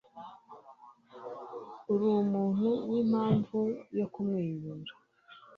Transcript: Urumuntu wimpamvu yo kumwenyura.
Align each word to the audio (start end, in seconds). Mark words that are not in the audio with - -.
Urumuntu 1.91 2.69
wimpamvu 2.89 3.59
yo 3.97 4.05
kumwenyura. 4.13 4.93